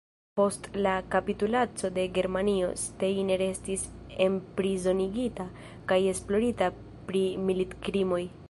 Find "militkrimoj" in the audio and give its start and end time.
7.51-8.25